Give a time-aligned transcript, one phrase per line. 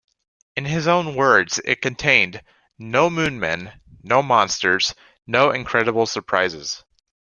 [0.55, 2.41] In his own words, it contained
[2.79, 4.95] "no moonmen, no monsters,
[5.27, 6.83] no incredible surprises".